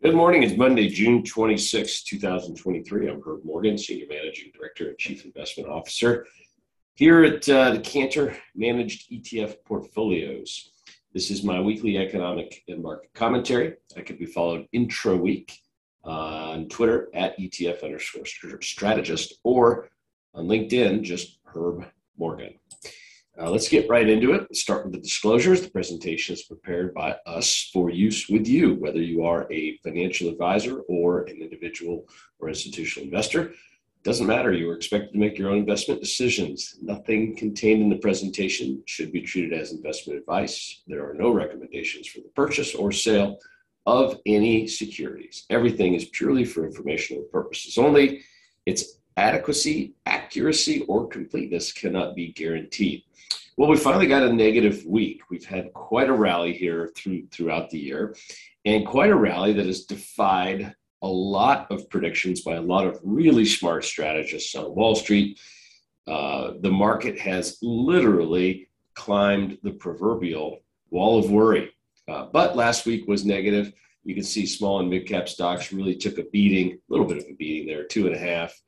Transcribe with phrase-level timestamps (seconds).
[0.00, 0.44] Good morning.
[0.44, 3.08] It's Monday, June 26, 2023.
[3.10, 6.24] I'm Herb Morgan, Senior Managing Director and Chief Investment Officer
[6.94, 10.70] here at uh, the Cantor Managed ETF Portfolios.
[11.12, 13.74] This is my weekly economic and market commentary.
[13.96, 15.52] I can be followed intra week
[16.04, 18.24] uh, on Twitter at ETF underscore
[18.60, 19.88] strategist or
[20.32, 21.84] on LinkedIn, just Herb
[22.16, 22.54] Morgan.
[23.40, 24.40] Uh, let's get right into it.
[24.42, 25.62] Let's start with the disclosures.
[25.62, 30.28] The presentation is prepared by us for use with you, whether you are a financial
[30.28, 32.08] advisor or an individual
[32.40, 33.52] or institutional investor.
[34.02, 34.52] Doesn't matter.
[34.52, 36.78] You are expected to make your own investment decisions.
[36.82, 40.82] Nothing contained in the presentation should be treated as investment advice.
[40.88, 43.38] There are no recommendations for the purchase or sale
[43.86, 45.44] of any securities.
[45.48, 48.22] Everything is purely for informational purposes only.
[48.66, 53.02] Its adequacy, accuracy, or completeness cannot be guaranteed.
[53.56, 55.22] Well, we finally got a negative week.
[55.28, 58.14] We've had quite a rally here through throughout the year,
[58.64, 60.72] and quite a rally that has defied
[61.02, 65.40] a lot of predictions by a lot of really smart strategists on Wall Street.
[66.06, 70.60] Uh, the market has literally climbed the proverbial
[70.90, 71.70] wall of worry.
[72.08, 73.72] Uh, but last week was negative.
[74.04, 77.18] You can see small and mid cap stocks really took a beating, a little bit
[77.18, 78.58] of a beating there, two and a half,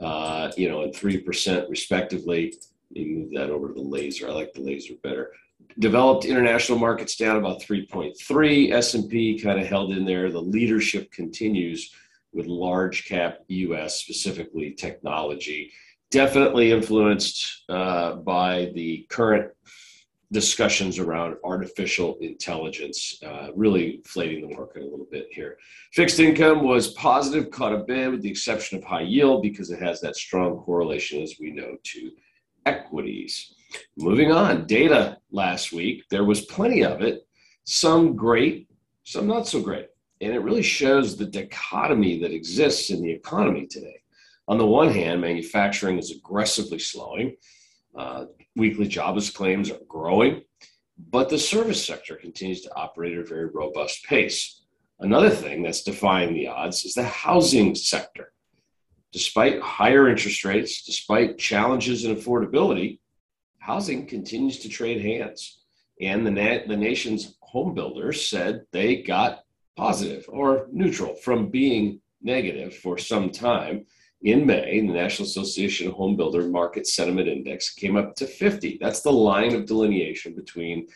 [0.00, 2.54] uh, you know, and three percent respectively.
[2.90, 4.28] You move that over to the laser.
[4.28, 5.32] I like the laser better.
[5.78, 8.72] Developed international markets down about 3.3.
[8.72, 10.30] S&P kind of held in there.
[10.30, 11.94] The leadership continues
[12.32, 14.00] with large cap U.S.
[14.00, 15.72] specifically technology.
[16.10, 19.52] Definitely influenced uh, by the current
[20.30, 25.56] discussions around artificial intelligence, uh, really inflating the market a little bit here.
[25.92, 29.80] Fixed income was positive, caught a bit with the exception of high yield because it
[29.80, 32.10] has that strong correlation, as we know, to
[32.66, 33.54] equities.
[33.96, 37.26] Moving on, data last week, there was plenty of it,
[37.64, 38.68] some great,
[39.04, 39.88] some not so great.
[40.20, 43.96] And it really shows the dichotomy that exists in the economy today.
[44.48, 47.36] On the one hand, manufacturing is aggressively slowing,
[47.96, 48.26] uh,
[48.56, 50.42] weekly jobless claims are growing,
[51.10, 54.62] but the service sector continues to operate at a very robust pace.
[55.00, 58.32] Another thing that's defying the odds is the housing sector
[59.12, 63.00] despite higher interest rates, despite challenges in affordability,
[63.58, 65.60] housing continues to trade hands.
[66.00, 69.40] And the, na- the nation's home builders said they got
[69.76, 73.86] positive or neutral from being negative for some time.
[74.22, 78.78] In May, the National Association of Home Builder Market Sentiment Index came up to 50.
[78.80, 80.88] That's the line of delineation between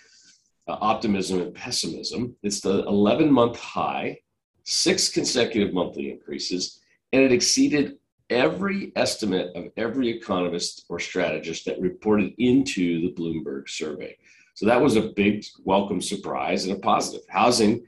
[0.66, 2.34] uh, optimism and pessimism.
[2.42, 4.18] It's the 11 month high,
[4.64, 6.80] six consecutive monthly increases,
[7.12, 7.96] and it exceeded
[8.28, 14.16] every estimate of every economist or strategist that reported into the Bloomberg survey.
[14.54, 17.24] So that was a big welcome surprise and a positive.
[17.28, 17.86] Housing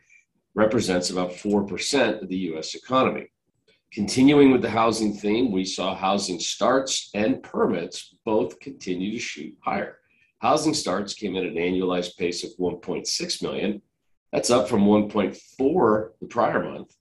[0.55, 3.33] represents about 4% of the US economy.
[3.95, 9.57] Continuing with the housing theme, we saw housing starts and permits both continue to shoot
[9.61, 9.99] higher.
[10.41, 13.81] Housing starts came in at an annualized pace of 1.6 million.
[14.33, 16.93] That's up from 1.4 the prior month.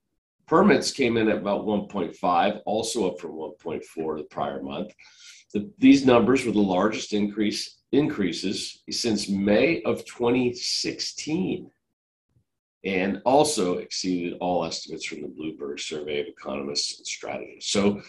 [0.46, 4.94] Permits came in at about 1.5, also up from 1.4 the prior month.
[5.52, 11.72] The, these numbers were the largest increase increases since May of 2016
[12.84, 17.72] and also exceeded all estimates from the Bloomberg survey of economists and strategists.
[17.72, 18.02] So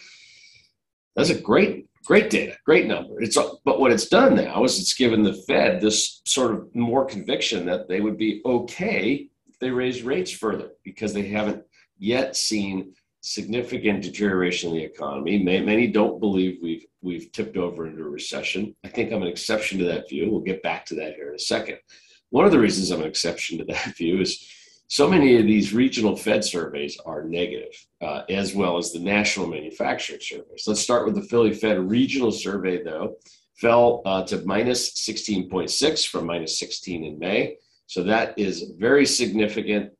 [1.15, 3.21] that's a great, great data, great number.
[3.21, 7.05] It's but what it's done now is it's given the Fed this sort of more
[7.05, 11.63] conviction that they would be okay if they raise rates further because they haven't
[11.97, 15.41] yet seen significant deterioration in the economy.
[15.41, 18.75] Many don't believe we've we've tipped over into a recession.
[18.83, 20.29] I think I'm an exception to that view.
[20.29, 21.77] We'll get back to that here in a second.
[22.29, 24.51] One of the reasons I'm an exception to that view is
[24.87, 29.47] so many of these regional Fed surveys are negative, uh, as well as the national
[29.47, 30.65] manufacturing surveys.
[30.67, 33.15] Let's start with the Philly Fed regional survey, though,
[33.55, 37.57] fell uh, to minus 16.6 from minus 16 in May.
[37.87, 39.91] So that is very significant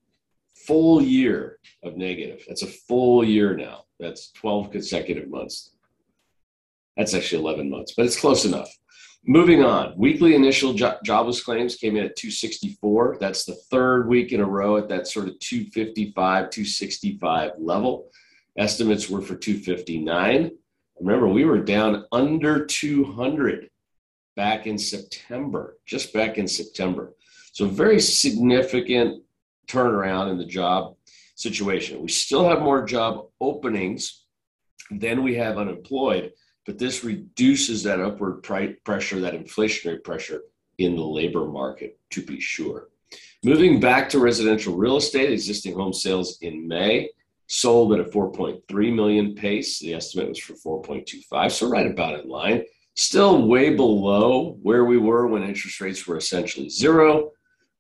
[0.68, 2.44] full year of negative.
[2.48, 3.86] That's a full year now.
[4.00, 5.72] That's 12 consecutive months.
[6.98, 8.70] That's actually 11 months, but it's close enough.
[9.28, 13.18] Moving on, weekly initial jo- jobless claims came in at 264.
[13.20, 18.12] That's the third week in a row at that sort of 255, 265 level.
[18.56, 20.52] Estimates were for 259.
[21.00, 23.70] Remember, we were down under 200
[24.36, 27.14] back in September, just back in September.
[27.52, 29.24] So, very significant
[29.68, 30.98] turnaround in the job
[31.36, 32.00] situation.
[32.00, 34.26] We still have more job openings
[34.92, 36.32] than we have unemployed,
[36.66, 40.42] but this reduces that upward pressure, that inflationary pressure
[40.78, 42.90] in the labor market, to be sure.
[43.44, 47.10] Moving back to residential real estate, existing home sales in May
[47.48, 49.80] sold at a 4.3 million pace.
[49.80, 52.64] The estimate was for 4.25, so right about in line.
[52.96, 57.32] Still way below where we were when interest rates were essentially zero,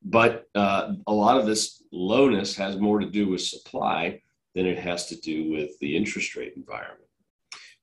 [0.04, 4.22] but uh, a lot of this lowness has more to do with supply
[4.54, 7.05] than it has to do with the interest rate environment.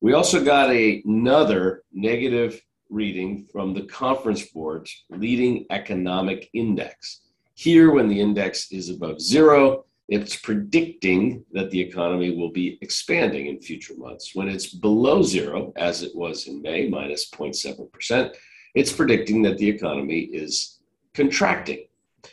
[0.03, 2.61] We also got a, another negative
[2.91, 7.21] reading from the Conference Board's leading economic index.
[7.55, 13.47] Here, when the index is above zero, it's predicting that the economy will be expanding
[13.47, 14.35] in future months.
[14.35, 18.35] When it's below zero, as it was in May, minus 0.7%,
[18.75, 20.81] it's predicting that the economy is
[21.15, 21.85] contracting.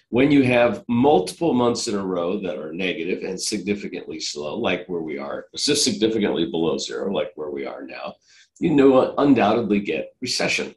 [0.10, 4.88] When you have multiple months in a row that are negative and significantly slow, like
[4.88, 8.16] where we are, just significantly below zero, like where we are now,
[8.60, 10.76] you know undoubtedly get recession.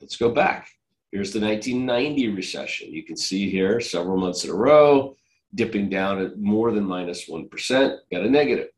[0.00, 0.68] Let's go back.
[1.10, 2.92] Here's the 1990 recession.
[2.92, 5.16] You can see here several months in a row,
[5.54, 8.68] dipping down at more than minus 1, got a negative.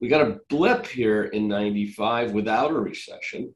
[0.00, 3.52] We got a blip here in 95 without a recession.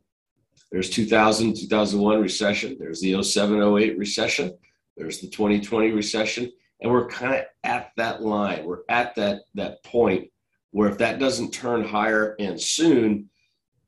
[0.73, 2.77] There's 2000, 2001 recession.
[2.79, 4.55] There's the 07, 08 recession.
[4.97, 6.51] There's the 2020 recession.
[6.81, 8.65] And we're kind of at that line.
[8.65, 10.29] We're at that, that point
[10.73, 13.31] where if that doesn't turn higher and soon,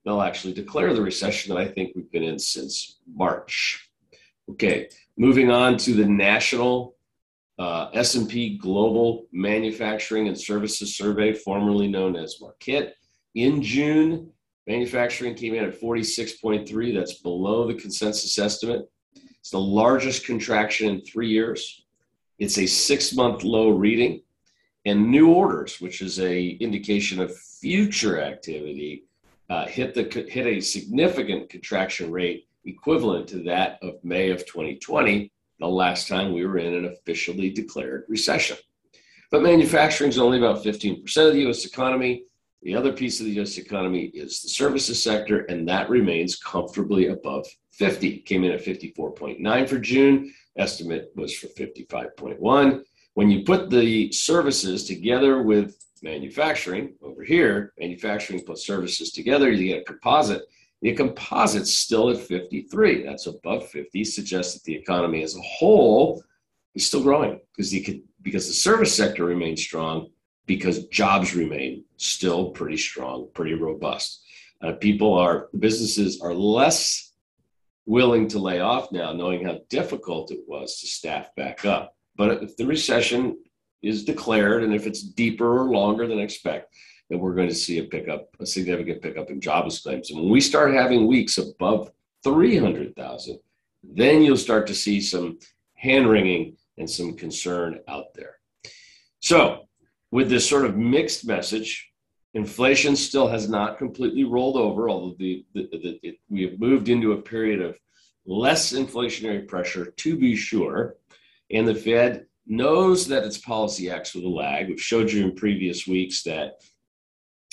[0.04, 3.90] they'll actually declare the recession that I think we've been in since March.
[4.50, 6.96] Okay, moving on to the national
[7.58, 12.92] uh, S&P Global Manufacturing and Services Survey, formerly known as Markit.
[13.34, 14.30] In June,
[14.66, 16.94] manufacturing came in at 46.3.
[16.94, 18.86] That's below the consensus estimate.
[19.44, 21.85] It's the largest contraction in three years.
[22.38, 24.23] It's a six-month low reading.
[24.87, 29.05] And new orders, which is a indication of future activity,
[29.50, 35.31] uh, hit the hit a significant contraction rate equivalent to that of May of 2020,
[35.61, 38.56] the last time we were in an officially declared recession.
[39.31, 42.25] But manufacturing is only about 15% of the US economy.
[42.64, 47.08] The other piece of the US economy is the services sector, and that remains comfortably
[47.08, 48.20] above 50.
[48.20, 50.32] Came in at 54.9 for June.
[50.56, 52.82] Estimate was for 55.1.
[53.12, 59.69] When you put the services together with manufacturing over here, manufacturing plus services together, you
[59.69, 60.43] get a composite
[60.84, 63.05] the composite's still at 53.
[63.05, 66.22] That's above 50, suggests that the economy as a whole
[66.75, 70.11] is still growing because the, because the service sector remains strong,
[70.46, 74.23] because jobs remain still pretty strong, pretty robust.
[74.62, 77.12] Uh, people are, businesses are less
[77.87, 81.96] willing to lay off now, knowing how difficult it was to staff back up.
[82.17, 83.38] But if the recession
[83.82, 86.75] is declared and if it's deeper or longer than expect,
[87.11, 90.11] that we're going to see a pickup, a significant pickup in jobless claims.
[90.11, 91.90] And when we start having weeks above
[92.23, 93.38] 300,000,
[93.82, 95.38] then you'll start to see some
[95.75, 98.37] hand wringing and some concern out there.
[99.20, 99.69] So,
[100.10, 101.90] with this sort of mixed message,
[102.34, 106.88] inflation still has not completely rolled over, although the, the, the it, we have moved
[106.88, 107.78] into a period of
[108.26, 110.96] less inflationary pressure, to be sure.
[111.50, 114.68] And the Fed knows that its policy acts with a lag.
[114.68, 116.54] We've showed you in previous weeks that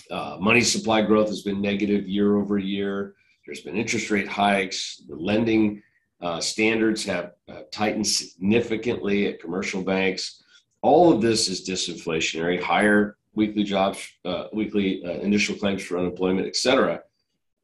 [0.10, 3.16] uh, money supply growth has been negative year over year.
[3.46, 5.02] There's been interest rate hikes.
[5.08, 5.82] The lending
[6.22, 10.44] uh, standards have uh, tightened significantly at commercial banks.
[10.82, 16.48] All of this is disinflationary, higher weekly jobs, uh, weekly uh, initial claims for unemployment,
[16.48, 17.02] et cetera.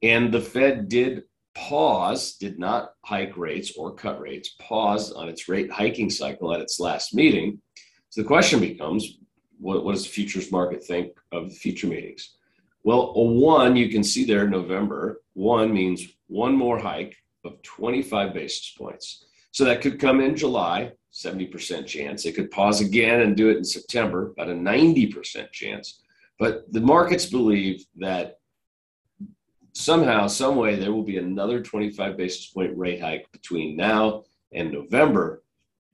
[0.04, 1.24] And the Fed did
[1.56, 6.62] pause, did not hike rates or cut rates, paused on its rate hiking cycle at
[6.62, 7.60] its last meeting.
[8.10, 9.18] So the question becomes
[9.60, 12.36] what, what does the futures market think of the future meetings?
[12.84, 18.34] Well, a one, you can see there November, one means one more hike of 25
[18.34, 19.26] basis points.
[19.58, 22.28] So that could come in July, 70% chance.
[22.28, 26.04] It could pause again and do it in September, about a 90% chance.
[26.38, 28.38] But the markets believe that
[29.74, 34.72] somehow, some way, there will be another 25 basis point rate hike between now and
[34.72, 35.42] November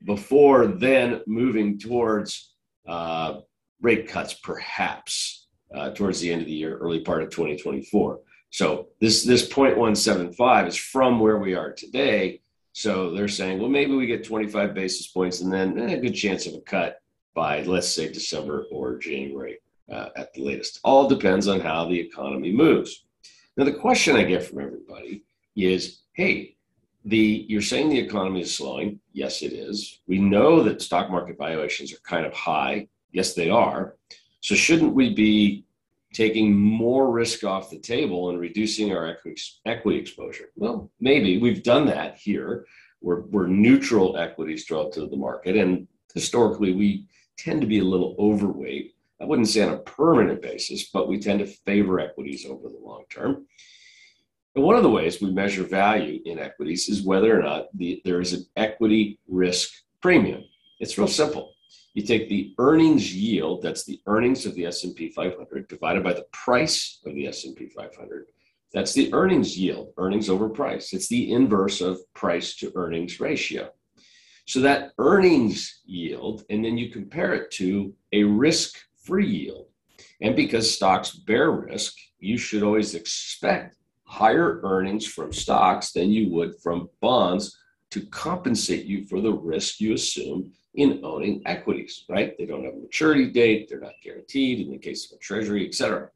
[0.03, 2.55] before then moving towards
[2.85, 3.39] uh,
[3.79, 8.19] rate cuts, perhaps uh, towards the end of the year, early part of 2024.
[8.49, 12.41] So this this 0.175 is from where we are today.
[12.73, 16.13] So they're saying, well, maybe we get 25 basis points, and then eh, a good
[16.13, 16.99] chance of a cut
[17.35, 19.59] by let's say December or January
[19.91, 20.79] uh, at the latest.
[20.83, 23.05] All depends on how the economy moves.
[23.57, 25.23] Now the question I get from everybody
[25.55, 26.55] is, hey,
[27.05, 28.99] the you're saying the economy is slowing.
[29.11, 29.99] Yes, it is.
[30.07, 33.95] We know that stock market valuations are kind of high Yes, they are.
[34.41, 35.63] So shouldn't we be
[36.13, 39.07] taking more risk off the table and reducing our
[39.65, 40.49] equity, exposure?
[40.55, 42.65] Well, maybe we've done that here.
[43.01, 45.57] We're, we're neutral equities relative to the market.
[45.57, 48.95] And historically we tend to be a little overweight.
[49.19, 52.79] I wouldn't say on a permanent basis, but we tend to favor equities over the
[52.81, 53.45] long term.
[54.55, 58.01] And one of the ways we measure value in equities is whether or not the,
[58.05, 60.43] there is an equity risk premium.
[60.79, 61.53] It's real simple.
[61.93, 66.25] You take the earnings yield, that's the earnings of the S&P 500 divided by the
[66.31, 68.25] price of the S&P 500.
[68.73, 70.93] That's the earnings yield, earnings over price.
[70.93, 73.69] It's the inverse of price to earnings ratio.
[74.45, 79.67] So that earnings yield, and then you compare it to a risk free yield.
[80.21, 86.31] And because stocks bear risk, you should always expect higher earnings from stocks than you
[86.31, 87.55] would from bonds
[87.91, 92.37] to compensate you for the risk you assume in owning equities, right?
[92.37, 95.67] They don't have a maturity date, they're not guaranteed in the case of a treasury,
[95.67, 96.09] et cetera.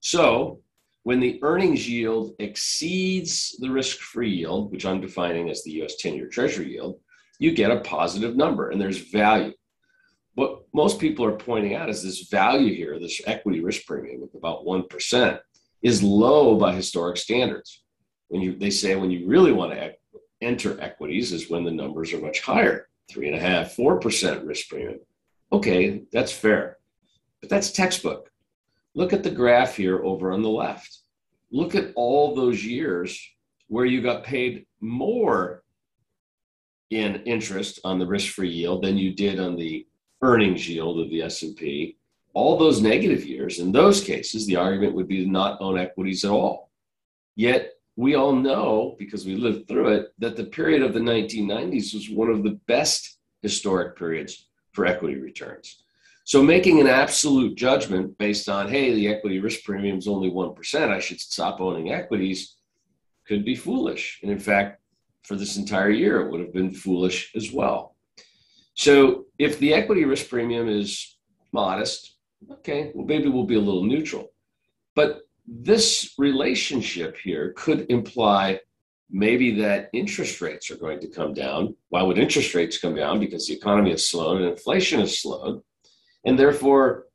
[0.00, 0.60] So
[1.02, 5.96] when the earnings yield exceeds the risk free yield, which I'm defining as the US
[5.96, 7.00] 10 year treasury yield,
[7.38, 9.52] you get a positive number and there's value.
[10.34, 14.30] What most people are pointing out is this value here, this equity risk premium of
[14.34, 15.40] about 1%,
[15.82, 17.82] is low by historic standards.
[18.28, 19.94] When you they say when you really want to
[20.40, 24.44] enter equities is when the numbers are much higher, three and a half, four percent
[24.44, 25.00] risk premium.
[25.52, 26.78] Okay, that's fair.
[27.40, 28.30] But that's textbook.
[28.94, 30.98] Look at the graph here over on the left.
[31.50, 33.20] Look at all those years
[33.68, 35.62] where you got paid more
[36.90, 39.86] in interest on the risk-free yield than you did on the
[40.22, 41.96] earnings yield of the S&P.
[42.34, 46.24] All those negative years, in those cases, the argument would be to not own equities
[46.24, 46.70] at all.
[47.36, 51.92] Yet we all know, because we lived through it, that the period of the 1990s
[51.94, 55.82] was one of the best historic periods for equity returns.
[56.22, 60.90] So making an absolute judgment based on, hey, the equity risk premium is only 1%,
[60.90, 62.54] I should stop owning equities,
[63.26, 64.20] could be foolish.
[64.22, 64.80] And in fact,
[65.24, 67.96] for this entire year, it would have been foolish as well.
[68.74, 71.18] So if the equity risk premium is
[71.50, 72.14] modest,
[72.48, 74.28] okay, well, maybe we'll be a little neutral.
[74.94, 78.60] But this relationship here could imply
[79.10, 81.74] maybe that interest rates are going to come down.
[81.88, 83.18] Why would interest rates come down?
[83.18, 85.62] Because the economy has slowed and inflation has slowed.
[86.24, 87.06] And therefore,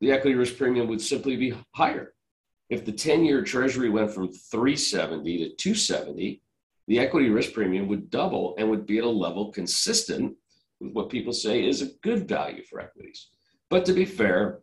[0.00, 2.14] the equity risk premium would simply be higher.
[2.68, 6.40] If the 10 year treasury went from 370 to 270,
[6.86, 10.36] the equity risk premium would double and would be at a level consistent
[10.80, 13.28] with what people say is a good value for equities.
[13.68, 14.60] But to be fair,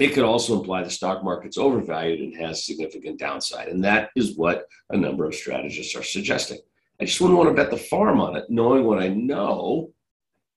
[0.00, 3.68] it could also imply the stock market's overvalued and has significant downside.
[3.68, 6.58] And that is what a number of strategists are suggesting.
[7.00, 9.92] I just wouldn't want to bet the farm on it, knowing what I know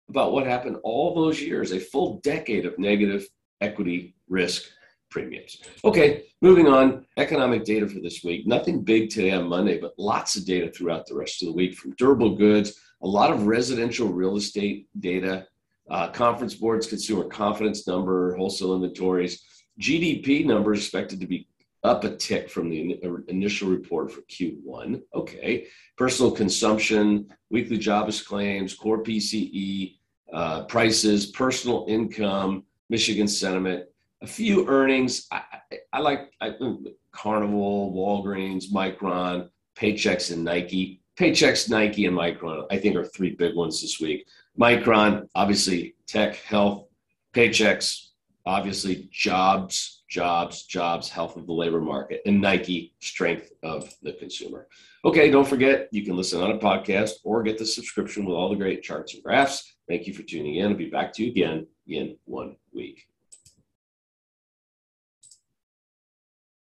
[0.10, 3.28] about what happened all those years, a full decade of negative
[3.60, 4.64] equity risk
[5.10, 5.62] premiums.
[5.84, 7.06] Okay, moving on.
[7.18, 8.48] Economic data for this week.
[8.48, 11.76] Nothing big today on Monday, but lots of data throughout the rest of the week
[11.76, 15.46] from durable goods, a lot of residential real estate data,
[15.90, 19.44] uh, conference boards, consumer confidence number, wholesale inventories.
[19.80, 21.48] GDP numbers expected to be
[21.84, 22.98] up a tick from the
[23.28, 25.02] initial report for Q1.
[25.13, 25.68] Okay.
[25.98, 29.98] Personal consumption, weekly jobless claims, core PCE,
[30.32, 33.86] uh, prices, personal income, Michigan sentiment,
[34.22, 35.28] a few earnings.
[35.32, 36.56] I, I, I like I,
[37.12, 41.02] Carnival, Walgreens, Micron, Paychex, and Nike.
[41.17, 44.27] Paychex, Nike, and Micron, I think, are three big ones this week.
[44.60, 46.88] Micron, obviously, tech, health,
[47.34, 48.08] Paychex,
[48.46, 54.67] obviously, jobs, jobs, jobs, health of the labor market, and Nike, strength of the consumer.
[55.05, 58.50] Okay, don't forget, you can listen on a podcast or get the subscription with all
[58.50, 59.75] the great charts and graphs.
[59.88, 60.72] Thank you for tuning in.
[60.72, 63.05] I'll be back to you again in one week.